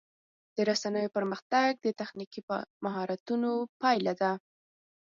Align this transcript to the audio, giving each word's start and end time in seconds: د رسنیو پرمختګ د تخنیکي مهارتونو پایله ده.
د 0.55 0.57
رسنیو 0.69 1.13
پرمختګ 1.17 1.69
د 1.85 1.87
تخنیکي 1.99 2.41
مهارتونو 2.85 3.51
پایله 3.81 4.13
ده. 4.21 4.31